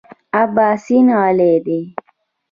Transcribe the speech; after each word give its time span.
اباسین 0.41 1.07
غلی 1.19 1.53
دی. 1.65 1.79